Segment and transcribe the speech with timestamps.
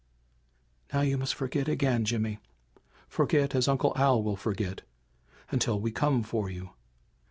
[0.91, 2.39] "Now you must forget again, Jimmy!
[3.07, 4.81] Forget as Uncle Al will forget
[5.51, 6.71] until we come for you.